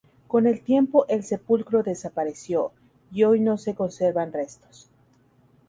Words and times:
Con 0.25 0.47
el 0.47 0.61
tiempo 0.63 1.05
el 1.09 1.23
sepulcro 1.23 1.83
desapareció, 1.83 2.71
y 3.11 3.21
hoy 3.23 3.39
no 3.39 3.59
se 3.59 3.75
conservan 3.75 4.33
restos. 4.33 4.89